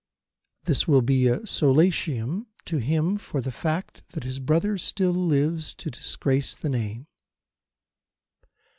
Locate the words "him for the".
2.77-3.51